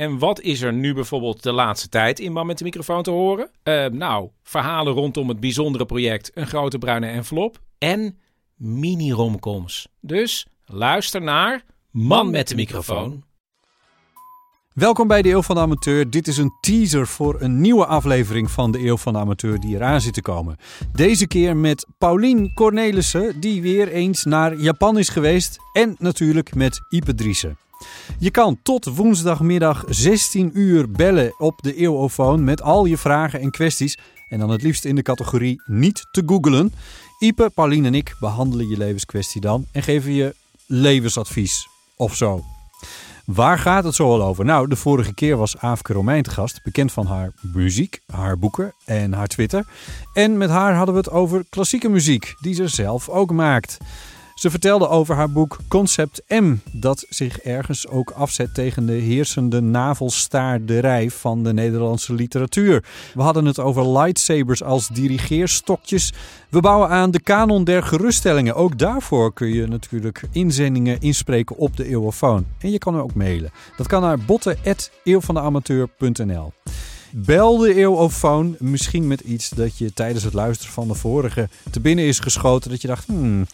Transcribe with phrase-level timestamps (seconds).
[0.00, 3.10] En wat is er nu bijvoorbeeld de laatste tijd in Man met de microfoon te
[3.10, 3.50] horen?
[3.62, 8.18] Eh, nou, verhalen rondom het bijzondere project Een Grote Bruine Envelop en
[8.56, 9.88] mini-romcoms.
[10.00, 13.24] Dus luister naar Man met de microfoon.
[14.72, 16.10] Welkom bij de Eeuw van de Amateur.
[16.10, 19.74] Dit is een teaser voor een nieuwe aflevering van de Eeuw van de Amateur die
[19.74, 20.56] eraan zit te komen.
[20.92, 25.58] Deze keer met Paulien Cornelissen, die weer eens naar Japan is geweest.
[25.72, 27.58] En natuurlijk met Ipe Driessen.
[28.18, 33.50] Je kan tot woensdagmiddag 16 uur bellen op de Eeuwofoon met al je vragen en
[33.50, 33.98] kwesties.
[34.28, 36.72] En dan het liefst in de categorie niet te googelen.
[37.18, 40.34] Ipe, Paulien en ik behandelen je levenskwestie dan en geven je
[40.66, 42.44] levensadvies of zo.
[43.24, 44.44] Waar gaat het zo al over?
[44.44, 48.74] Nou, de vorige keer was Aafke Romein te gast, bekend van haar muziek, haar boeken
[48.84, 49.66] en haar Twitter.
[50.12, 53.78] En met haar hadden we het over klassieke muziek, die ze zelf ook maakt.
[54.40, 59.60] Ze vertelde over haar boek Concept M, dat zich ergens ook afzet tegen de heersende
[59.60, 62.84] navelstaarderij van de Nederlandse literatuur.
[63.14, 66.12] We hadden het over lightsabers als dirigeerstokjes.
[66.48, 68.54] We bouwen aan de kanon der geruststellingen.
[68.54, 72.46] Ook daarvoor kun je natuurlijk inzendingen inspreken op de Eeuwofoon.
[72.58, 73.50] En je kan er ook mailen.
[73.76, 76.52] Dat kan naar botten.eeuwvandeamateur.nl
[77.12, 78.56] Bel de eeuwofoon.
[78.58, 82.70] Misschien met iets dat je tijdens het luisteren van de vorige te binnen is geschoten.
[82.70, 83.46] Dat je dacht, hmm,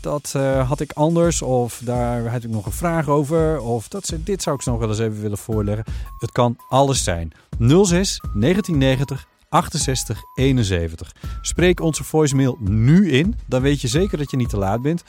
[0.00, 1.42] dat uh, had ik anders.
[1.42, 3.60] Of daar had ik nog een vraag over.
[3.60, 5.84] Of dat, dit zou ik nog wel eens even willen voorleggen.
[6.18, 7.32] Het kan alles zijn.
[7.58, 11.12] 06 1990 68 71.
[11.40, 13.38] Spreek onze voicemail nu in.
[13.46, 15.04] Dan weet je zeker dat je niet te laat bent.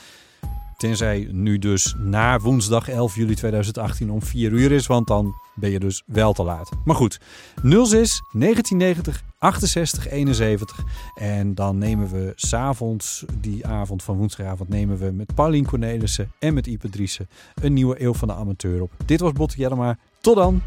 [0.82, 5.70] Tenzij nu dus na woensdag 11 juli 2018 om 4 uur is, want dan ben
[5.70, 6.70] je dus wel te laat.
[6.86, 7.20] Maar goed,
[7.64, 10.84] 06 1990 68 71.
[11.14, 16.54] En dan nemen we s'avonds, die avond van woensdagavond, nemen we met Paulien Cornelissen en
[16.54, 17.30] met Ipe Driessen
[17.62, 18.92] een nieuwe Eeuw van de Amateur op.
[19.06, 19.98] Dit was Botte Jellema.
[20.20, 20.62] Tot dan!